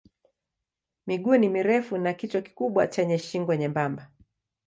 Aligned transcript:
Miguu 1.07 1.37
ni 1.37 1.49
mirefu 1.49 1.97
na 1.97 2.13
kichwa 2.13 2.41
kikubwa 2.41 2.87
chenye 2.87 3.17
shingo 3.17 3.55
nyembamba. 3.55 4.11